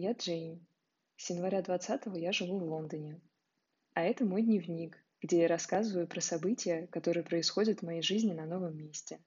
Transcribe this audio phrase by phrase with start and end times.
[0.00, 0.64] Я Джейн.
[1.16, 3.20] С января 20 я живу в Лондоне.
[3.94, 8.46] А это мой дневник, где я рассказываю про события, которые происходят в моей жизни на
[8.46, 9.18] новом месте.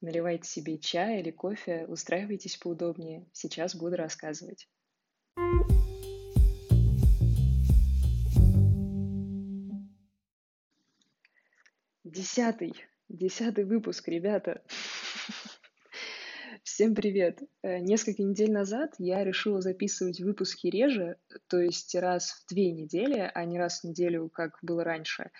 [0.00, 3.28] Наливайте себе чай или кофе, устраивайтесь поудобнее.
[3.32, 4.68] Сейчас буду рассказывать.
[12.02, 12.74] Десятый.
[13.08, 14.64] Десятый выпуск, ребята.
[16.78, 17.42] Всем привет!
[17.64, 21.16] Э, несколько недель назад я решила записывать выпуски реже,
[21.48, 25.32] то есть раз в две недели, а не раз в неделю, как было раньше.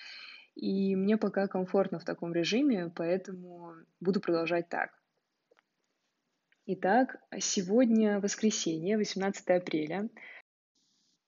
[0.56, 4.90] И мне пока комфортно в таком режиме, поэтому буду продолжать так.
[6.66, 10.10] Итак, сегодня воскресенье, 18 апреля.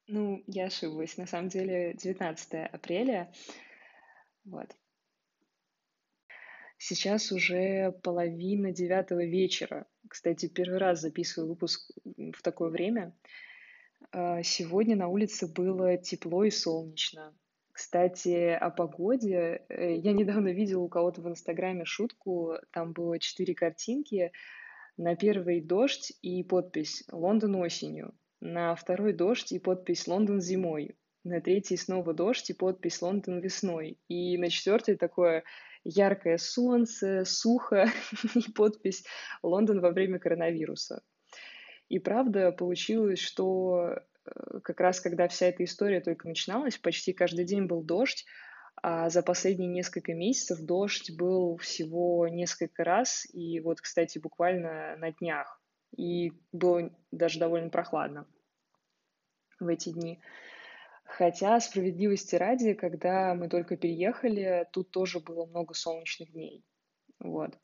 [0.08, 3.32] Ну, я ошиблась, на самом деле 19 апреля.
[4.44, 4.74] Вот.
[6.78, 9.86] Сейчас уже половина девятого вечера.
[10.10, 13.16] Кстати, первый раз записываю выпуск в такое время.
[14.10, 17.32] А, сегодня на улице было тепло и солнечно.
[17.70, 19.62] Кстати, о погоде.
[19.68, 22.56] Э, я недавно видела у кого-то в Инстаграме шутку.
[22.72, 24.32] Там было четыре картинки.
[24.96, 28.12] На первый дождь и подпись «Лондон осенью».
[28.40, 30.96] На второй дождь и подпись «Лондон зимой».
[31.22, 33.98] На третий снова дождь и подпись «Лондон весной».
[34.08, 35.44] И на четвертый такое
[35.84, 37.90] яркое солнце, сухо
[38.34, 39.04] и подпись
[39.42, 41.02] «Лондон во время коронавируса».
[41.88, 47.44] И правда получилось, что э, как раз когда вся эта история только начиналась, почти каждый
[47.44, 48.24] день был дождь,
[48.82, 55.12] а за последние несколько месяцев дождь был всего несколько раз, и вот, кстати, буквально на
[55.12, 55.60] днях.
[55.96, 58.26] И было даже довольно прохладно
[59.58, 60.20] в эти дни.
[61.16, 66.64] Хотя, справедливости ради, когда мы только переехали, тут тоже было много солнечных дней.
[67.18, 67.58] Вот.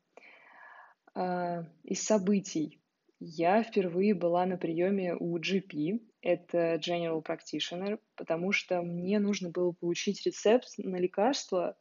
[1.14, 2.82] А, из событий.
[3.20, 9.72] Я впервые была на приеме у GP, это General Practitioner, потому что мне нужно было
[9.72, 11.78] получить рецепт на лекарство.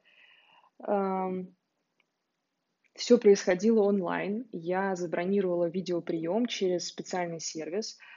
[2.93, 4.47] Все происходило онлайн.
[4.53, 7.97] Я забронировала видеоприем через специальный сервис–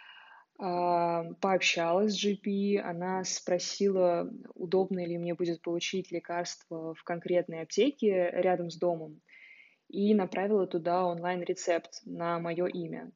[0.59, 8.69] пообщалась с GP, она спросила, удобно ли мне будет получить лекарство в конкретной аптеке рядом
[8.69, 9.21] с домом,
[9.89, 13.13] и направила туда онлайн-рецепт на мое имя.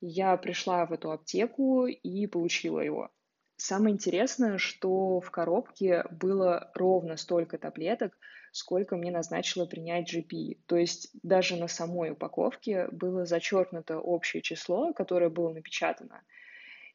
[0.00, 3.10] Я пришла в эту аптеку и получила его.
[3.56, 8.16] Самое интересное, что в коробке было ровно столько таблеток,
[8.52, 10.60] сколько мне назначила принять GP.
[10.64, 16.22] То есть даже на самой упаковке было зачеркнуто общее число, которое было напечатано–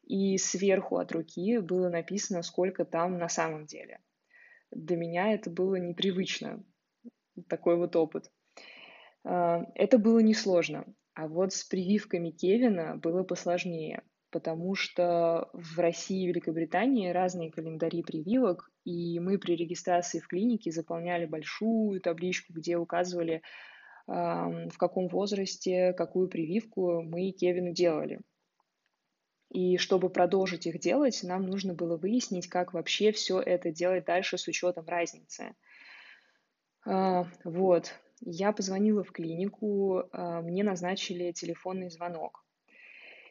[0.06, 4.00] и сверху от руки было написано, сколько там на самом деле.
[4.70, 6.64] Для меня это было непривычно,
[7.48, 8.30] такой вот опыт.
[9.24, 16.24] А, это было несложно, а вот с прививками Кевина было посложнее, потому что в России
[16.24, 22.76] и Великобритании разные календари прививок, и мы при регистрации в клинике заполняли большую табличку, где
[22.76, 23.42] указывали,
[24.06, 28.20] в каком возрасте какую прививку мы Кевину делали.
[29.50, 34.38] И чтобы продолжить их делать, нам нужно было выяснить, как вообще все это делать дальше
[34.38, 35.54] с учетом разницы.
[36.84, 42.44] А, вот, я позвонила в клинику, а, мне назначили телефонный звонок.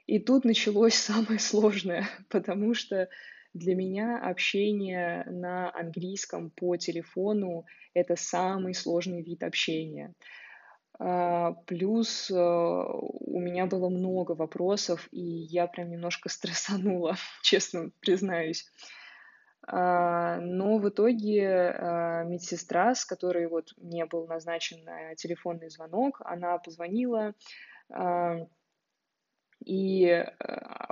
[0.07, 3.09] И тут началось самое сложное, потому что
[3.53, 10.13] для меня общение на английском по телефону— это самый сложный вид общения.
[10.97, 18.71] А, плюс э, у меня было много вопросов, и я прям немножко стрессанула, честно признаюсь.
[19.67, 26.21] А, но в итоге а, медсестра, с которой вот мне был назначен э, телефонный звонок,
[26.23, 27.33] она позвонила,
[29.65, 30.25] и э,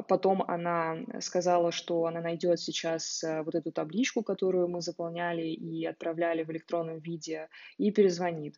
[0.08, 6.44] потом она сказала, что она найдет сейчас вот эту табличку, которую мы заполняли и отправляли
[6.44, 8.56] в электронном виде, и перезвонит.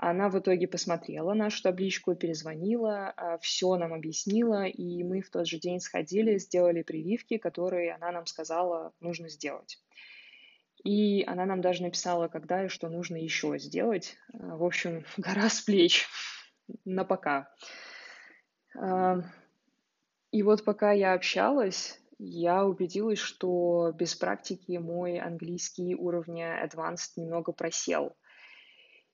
[0.00, 5.48] Она в итоге посмотрела нашу табличку, перезвонила, а, все нам объяснила, и мы в тот
[5.48, 9.82] же день сходили, сделали прививки, которые она нам сказала нужно сделать.
[10.84, 14.16] И она нам даже написала, когда и что нужно еще сделать.
[14.32, 16.06] А, в общем, гора с плеч
[16.84, 17.52] на пока.
[18.78, 19.16] А,
[20.30, 27.50] и вот пока я общалась, я убедилась, что без практики мой английский уровня Advanced немного
[27.50, 28.16] просел–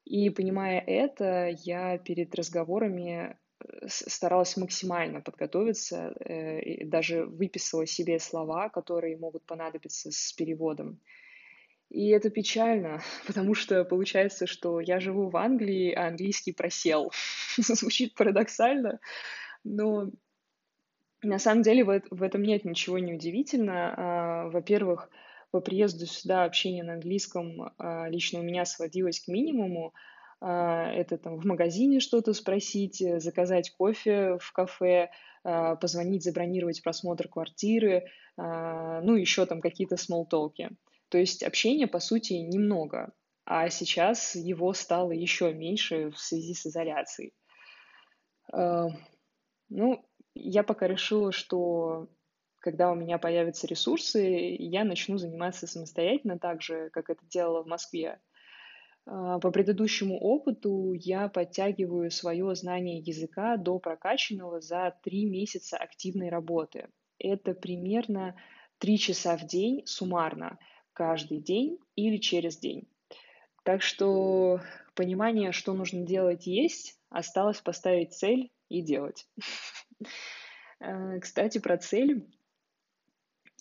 [0.05, 8.69] и понимая это, я перед разговорами э, старалась максимально подготовиться, э, даже выписала себе слова,
[8.69, 11.01] которые могут понадобиться с переводом.
[11.89, 17.11] И это печально, потому что получается, что я живу в Англии, а английский просел.
[17.57, 19.01] Звучит парадоксально,
[19.65, 20.11] но
[21.23, 23.95] На самом деле в, этом нет ничего неудивительно.
[23.97, 25.09] А, во-первых,
[25.55, 29.95] по приезду сюда общение на английском а, лично у меня сводилось к минимуму.
[30.41, 35.11] А, это там в магазине что-то спросить, заказать кофе в кафе,
[35.45, 40.71] позвонить, забронировать просмотр квартиры, ну, еще там какие-то смолтолки.
[41.09, 43.13] То есть общения, по сути, немного,
[43.45, 47.35] а сейчас его стало еще меньше в связи с изоляцией.
[48.51, 50.05] Ну,
[50.35, 52.09] я пока решила, что
[52.65, 57.67] когда у меня появятся ресурсы, я начну заниматься самостоятельно так же, как это делала в
[57.67, 58.19] Москве.
[59.05, 66.31] А, по предыдущему опыту я подтягиваю свое знание языка до прокачанного за три месяца активной
[66.31, 66.89] работы.
[67.19, 68.35] Это примерно
[68.79, 70.59] три часа в день суммарно,
[70.95, 72.89] каждый день или через день.
[73.63, 74.63] Так что
[74.95, 76.99] понимание, что нужно делать, есть.
[77.11, 79.29] Осталось поставить цель и делать.
[80.81, 82.27] Э, кстати, про цель.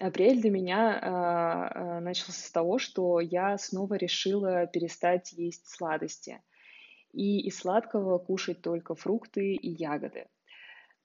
[0.04, 6.42] Апрель для меня а, начался с того, что я снова решила перестать есть сладости
[7.14, 10.28] и из сладкого кушать только фрукты и ягоды.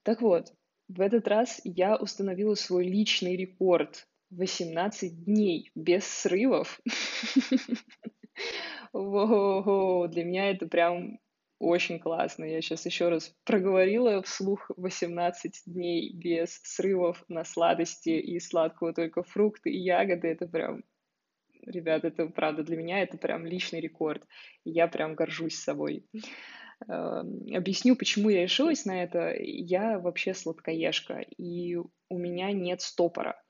[0.03, 0.53] Так вот,
[0.89, 6.81] в этот раз я установила свой личный рекорд 18 дней без срывов.
[8.91, 11.19] Для меня это прям
[11.59, 12.45] очень классно.
[12.45, 19.23] Я сейчас еще раз проговорила вслух 18 дней без срывов на сладости и сладкого только
[19.23, 20.29] фрукты и ягоды.
[20.29, 20.83] Это прям,
[21.65, 24.25] ребят, это правда для меня это прям личный рекорд.
[24.63, 26.05] Я прям горжусь собой.
[26.87, 29.35] Эм, объясню, почему я решилась на это.
[29.37, 33.41] Я вообще сладкоежка, и у меня нет стопора.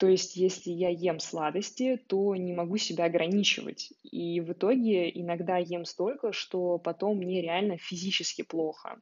[0.00, 3.92] То есть, если я ем сладости, то не могу себя ограничивать.
[4.02, 8.98] И в итоге иногда ем столько, что потом мне реально физически плохо.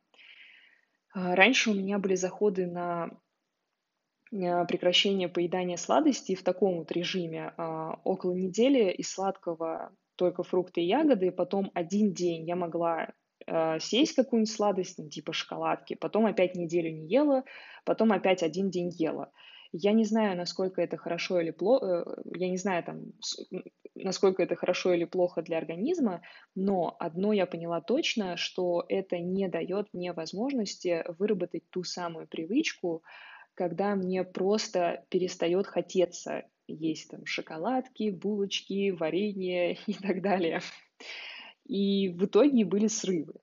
[1.14, 3.10] А, раньше у меня были заходы на
[4.32, 7.54] а, прекращение поедания сладостей в таком вот режиме.
[7.56, 13.12] А, около недели из сладкого только фрукты и ягоды, потом один день я могла
[13.78, 17.44] съесть какую-нибудь сладость, ну, типа шоколадки, потом опять неделю не ела,
[17.86, 19.30] потом опять один день ела.
[19.72, 23.12] Я не знаю, насколько это хорошо или плохо, э, я не знаю, там,
[23.94, 26.22] насколько это хорошо или плохо для организма,
[26.54, 33.02] но одно я поняла точно, что это не дает мне возможности выработать ту самую привычку,
[33.54, 40.60] когда мне просто перестает хотеться есть там шоколадки, булочки, варенье и так далее.
[41.64, 43.34] И в итоге были срывы.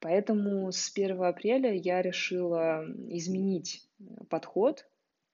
[0.00, 3.88] Поэтому с 1 апреля я решила изменить
[4.28, 4.84] подход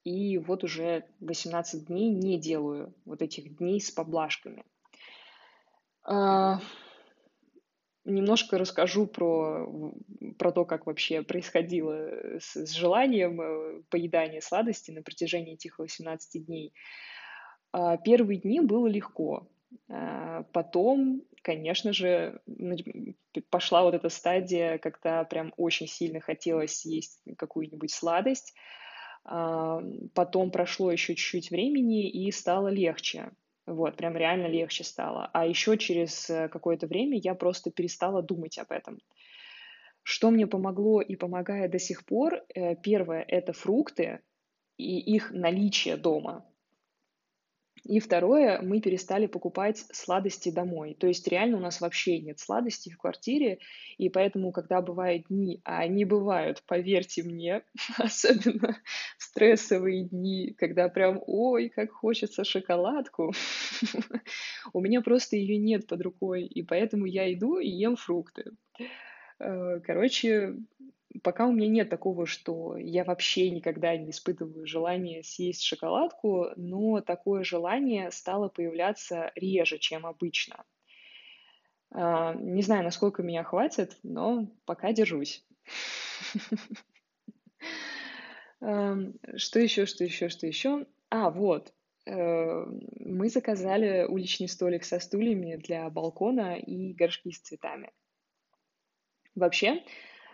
[0.09, 4.65] и вот уже 18 дней не делаю вот этих дней с поблажками.
[6.03, 6.61] А,
[8.05, 9.93] немножко расскажу про,
[10.39, 16.47] про то, как вообще происходило с, с желанием э, поедания сладости на протяжении этих 18
[16.47, 16.73] дней.
[17.73, 19.47] А, первые дни было легко.
[19.91, 22.41] А, потом, конечно же,
[23.51, 28.55] пошла вот эта стадия, когда прям очень сильно хотелось съесть какую-нибудь сладость.
[29.29, 33.31] Потом прошло еще чуть-чуть времени и стало легче.
[33.67, 35.29] Вот, прям реально легче стало.
[35.35, 38.99] А еще через э, какое-то время я просто перестала думать об этом.
[40.03, 44.21] Что мне помогло и помогает до сих пор, э, первое– это фрукты
[44.79, 46.47] и их наличие дома.
[47.85, 50.97] И второе, мы перестали покупать сладости домой.
[50.99, 53.59] То есть реально у нас вообще нет сладостей в квартире,
[53.97, 57.63] и поэтому, когда бывают дни, а они бывают, поверьте мне,
[57.99, 58.77] особенно
[59.19, 63.33] стрессовые дни, когда прям, ой, как хочется шоколадку,
[64.73, 68.53] у меня просто ее нет под рукой, и поэтому я иду и ем фрукты.
[69.39, 70.57] Э, короче,
[71.23, 77.01] пока у меня нет такого, что я вообще никогда не испытываю желание съесть шоколадку, но
[77.01, 80.65] такое желание стало появляться реже, чем обычно.
[81.91, 85.45] А, не знаю, насколько меня хватит, но пока держусь.
[88.61, 90.87] Что еще, что еще, что еще?
[91.11, 91.73] А, вот.
[92.07, 92.65] Э,
[92.99, 97.93] мы заказали уличный столик со стульями для балкона и горшки с цветами.
[99.35, 99.85] Вообще,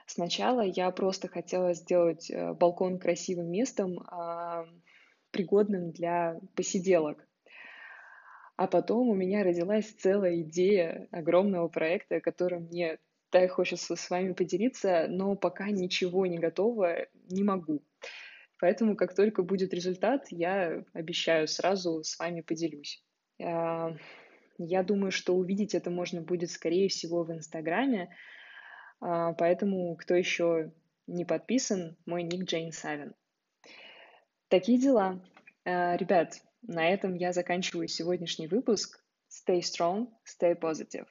[0.06, 4.66] Сначала я просто хотела сделать э, балкон красивым местом, а,
[5.30, 7.26] пригодным для посиделок.
[8.56, 12.98] А потом у меня родилась целая идея огромного проекта, которым мне
[13.30, 17.82] так хочется с вами поделиться, но пока ничего не готово, не могу.
[18.60, 23.02] Поэтому, как только будет результат, я обещаю, сразу с вами поделюсь.
[23.42, 23.96] А,
[24.58, 28.14] я думаю, что увидеть это можно будет, скорее всего, в Инстаграме.
[29.00, 30.72] А, поэтому, кто еще
[31.06, 33.14] не подписан, мой ник Джейн Савин.
[34.48, 35.20] Такие дела.
[35.64, 39.04] Э, ребят, на этом я заканчиваю сегодняшний выпуск.
[39.28, 41.06] Stay strong, stay positive.